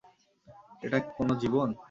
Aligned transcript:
এটা 0.83 0.97
কোনো 1.17 1.33
জীবন! 1.41 1.67